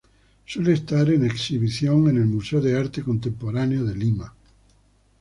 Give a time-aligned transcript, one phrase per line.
[0.47, 4.33] Suele estar en exhibición en el Museo de Arte Contemporáneo de Lima.